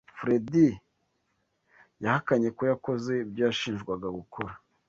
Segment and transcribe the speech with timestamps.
[0.17, 0.67] Fredy
[2.03, 4.53] yahakanye ko yakoze ibyo yashinjwaga gukora.